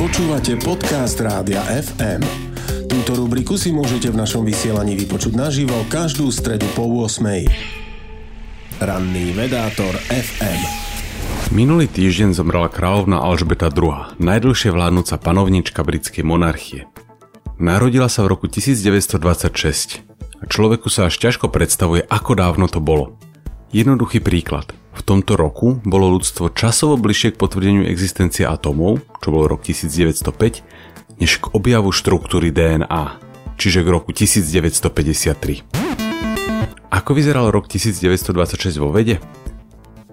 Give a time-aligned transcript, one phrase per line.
[0.00, 2.24] Počúvate podcast Rádia FM.
[2.88, 7.20] Túto rubriku si môžete v našom vysielaní vypočuť naživo každú stredu po 8.
[8.80, 10.60] Ranný vedátor FM.
[11.52, 16.88] Minulý týždeň zomrela kráľovna Alžbeta II, najdlhšie vládnúca panovnička britskej monarchie.
[17.60, 19.20] Narodila sa v roku 1926
[20.40, 23.20] a človeku sa až ťažko predstavuje, ako dávno to bolo.
[23.68, 24.79] Jednoduchý príklad.
[25.00, 30.60] V tomto roku bolo ľudstvo časovo bližšie k potvrdeniu existencie atómov, čo bol rok 1905,
[31.16, 33.16] než k objavu štruktúry DNA,
[33.56, 35.64] čiže k roku 1953.
[36.92, 39.24] Ako vyzeral rok 1926 vo vede?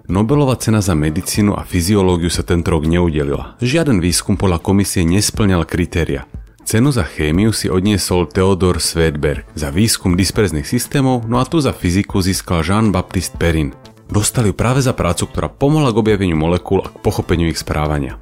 [0.08, 3.60] Nobelová cena za medicínu a fyziológiu sa tento rok neudelila.
[3.60, 6.24] Žiaden výskum podľa komisie nesplňal kritéria.
[6.64, 11.76] Cenu za chémiu si odniesol Theodor Svedberg za výskum disperzných systémov, no a tu za
[11.76, 13.72] fyziku získal Jean-Baptiste Perrin,
[14.08, 18.16] Dostali práve za prácu, ktorá pomohla k objaveniu molekúl a k pochopeniu ich správania.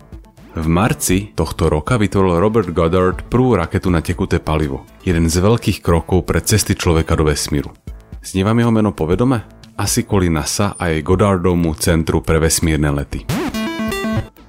[0.59, 4.83] V marci tohto roka vytvoril Robert Goddard prvú raketu na tekuté palivo.
[5.07, 7.71] Jeden z veľkých krokov pre cesty človeka do vesmíru.
[8.19, 9.47] Znie vám jeho meno povedome?
[9.79, 13.23] Asi kvôli NASA a jej Goddardovmu centru pre vesmírne lety.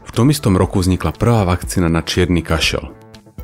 [0.08, 2.90] V tom istom roku vznikla prvá vakcína na čierny kašel.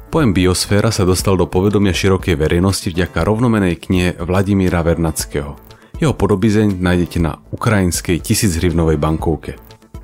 [0.09, 5.72] Pojem biosféra sa dostal do povedomia širokej verejnosti vďaka rovnomenej knihe Vladimíra Vernackého.
[6.03, 9.55] Jeho podobizeň nájdete na ukrajinskej tisíchrivnovej bankovke.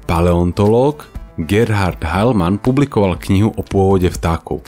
[0.07, 1.03] Paleontológ
[1.35, 4.63] Gerhard Heilmann publikoval knihu o pôvode vtákov.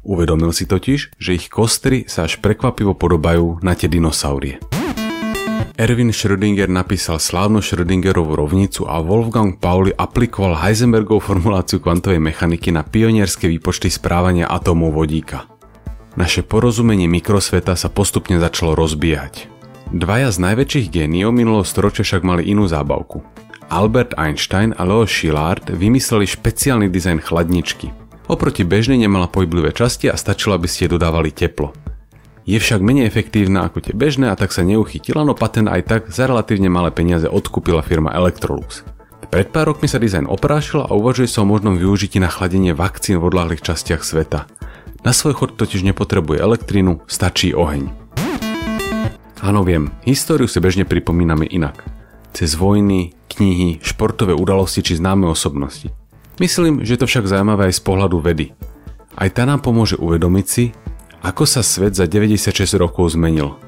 [0.00, 4.64] Uvedomil si totiž, že ich kostry sa až prekvapivo podobajú na tie dinosaurie.
[5.76, 12.80] Erwin Schrödinger napísal slávnu Schrödingerovú rovnicu a Wolfgang Pauli aplikoval Heisenbergovú formuláciu kvantovej mechaniky na
[12.80, 15.44] pionierské výpočty správania atómov vodíka.
[16.16, 19.51] Naše porozumenie mikrosveta sa postupne začalo rozbíjať.
[19.92, 23.20] Dvaja z najväčších géniov minulého storočia však mali inú zábavku.
[23.68, 27.92] Albert Einstein a Leo Szilard vymysleli špeciálny dizajn chladničky.
[28.24, 31.76] Oproti bežnej nemala pohyblivé časti a stačilo, aby ste dodávali teplo.
[32.48, 36.02] Je však menej efektívna ako tie bežné a tak sa neuchytila, no patent aj tak
[36.08, 38.88] za relatívne malé peniaze odkúpila firma Electrolux.
[39.28, 43.20] Pred pár rokmi sa dizajn oprášil a uvažuje sa o možnom využití na chladenie vakcín
[43.20, 44.48] v odlahlých častiach sveta.
[45.04, 48.01] Na svoj chod totiž nepotrebuje elektrínu, stačí oheň.
[49.42, 51.82] Áno, viem, históriu si bežne pripomíname inak.
[52.30, 55.90] Cez vojny, knihy, športové udalosti či známe osobnosti.
[56.38, 58.54] Myslím, že to však zaujímavé aj z pohľadu vedy.
[59.18, 60.70] Aj tá nám pomôže uvedomiť si,
[61.26, 63.58] ako sa svet za 96 rokov zmenil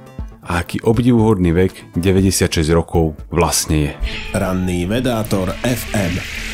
[0.47, 3.93] a aký obdivuhodný vek 96 rokov vlastne je.
[4.31, 6.54] Ranný vedátor FM